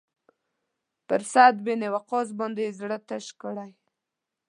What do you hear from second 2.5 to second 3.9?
یې زړه تش کړی.